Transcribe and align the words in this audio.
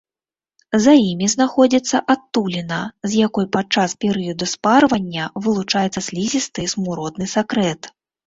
За 0.85 0.93
імі 1.09 1.25
знаходзіцца 1.33 1.97
адтуліна, 2.13 2.79
з 3.11 3.19
якой 3.27 3.45
падчас 3.57 3.89
перыяду 4.07 4.45
спарвання 4.55 5.27
вылучаецца 5.49 6.05
слізісты, 6.09 6.61
смуродны 6.75 7.25
сакрэт. 7.35 7.81